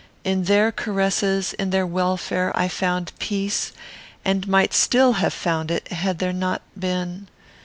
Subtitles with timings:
[0.23, 3.71] In their caresses, in their welfare, I found peace;
[4.25, 7.27] and might still have found it, had there not been